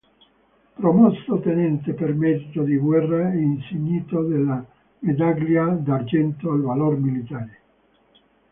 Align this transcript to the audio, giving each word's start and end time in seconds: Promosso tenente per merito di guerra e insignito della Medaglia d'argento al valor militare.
Promosso 0.73 1.37
tenente 1.41 1.93
per 1.93 2.11
merito 2.15 2.63
di 2.63 2.75
guerra 2.75 3.31
e 3.33 3.37
insignito 3.37 4.23
della 4.23 4.65
Medaglia 5.01 5.65
d'argento 5.73 6.49
al 6.49 6.61
valor 6.63 6.97
militare. 6.97 7.59